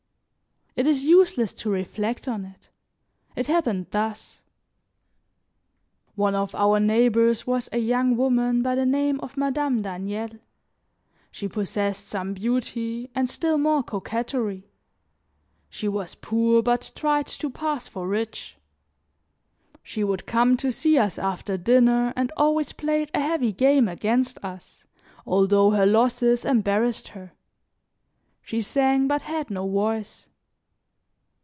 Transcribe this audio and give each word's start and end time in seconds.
It 0.73 0.87
is 0.87 1.03
useless 1.03 1.51
to 1.55 1.69
reflect 1.69 2.29
on 2.29 2.45
it; 2.45 2.69
it 3.35 3.47
happened 3.47 3.87
thus. 3.91 4.39
One 6.15 6.33
of 6.33 6.55
our 6.55 6.79
neighbors 6.79 7.45
was 7.45 7.67
a 7.73 7.77
young 7.77 8.15
woman 8.15 8.61
by 8.61 8.75
the 8.75 8.85
name 8.85 9.19
of 9.19 9.35
Madame 9.35 9.81
Daniel, 9.81 10.29
she 11.29 11.49
possessed 11.49 12.07
some 12.07 12.33
beauty, 12.33 13.11
and 13.13 13.29
still 13.29 13.57
more 13.57 13.83
coquetry; 13.83 14.71
she 15.69 15.89
was 15.89 16.15
poor 16.15 16.63
but 16.63 16.89
tried 16.95 17.27
to 17.27 17.49
pass 17.49 17.89
for 17.89 18.07
rich; 18.07 18.55
she 19.83 20.05
would 20.05 20.25
come 20.25 20.55
to 20.55 20.71
see 20.71 20.97
us 20.97 21.19
after 21.19 21.57
dinner 21.57 22.13
and 22.15 22.31
always 22.37 22.71
played 22.71 23.11
a 23.13 23.19
heavy 23.19 23.51
game 23.51 23.89
against 23.89 24.37
us, 24.41 24.85
although 25.27 25.71
her 25.71 25.85
losses 25.85 26.45
embarrassed 26.45 27.09
her; 27.09 27.33
she 28.41 28.61
sang 28.61 29.05
but 29.09 29.23
had 29.23 29.49
no 29.51 29.67
voice. 29.67 30.27